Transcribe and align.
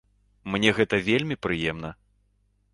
Мне 0.53 0.69
гэта 0.77 0.95
вельмі 1.09 1.35
прыемна. 1.47 1.89